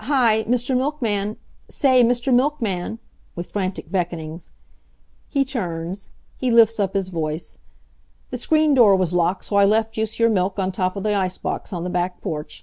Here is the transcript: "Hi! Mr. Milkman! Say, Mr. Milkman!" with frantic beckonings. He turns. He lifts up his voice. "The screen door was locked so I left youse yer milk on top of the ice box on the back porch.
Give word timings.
"Hi! 0.00 0.44
Mr. 0.44 0.76
Milkman! 0.76 1.38
Say, 1.70 2.04
Mr. 2.04 2.34
Milkman!" 2.34 2.98
with 3.34 3.50
frantic 3.50 3.90
beckonings. 3.90 4.50
He 5.30 5.42
turns. 5.42 6.10
He 6.36 6.50
lifts 6.50 6.78
up 6.78 6.92
his 6.92 7.08
voice. 7.08 7.60
"The 8.28 8.36
screen 8.36 8.74
door 8.74 8.94
was 8.94 9.14
locked 9.14 9.44
so 9.46 9.56
I 9.56 9.64
left 9.64 9.96
youse 9.96 10.18
yer 10.18 10.28
milk 10.28 10.58
on 10.58 10.70
top 10.70 10.96
of 10.96 11.02
the 11.02 11.14
ice 11.14 11.38
box 11.38 11.72
on 11.72 11.82
the 11.84 11.88
back 11.88 12.20
porch. 12.20 12.62